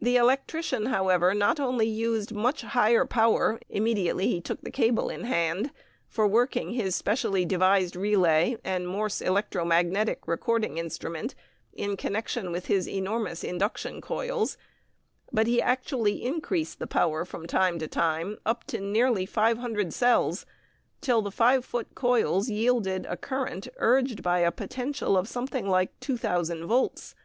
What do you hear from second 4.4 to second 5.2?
took the cable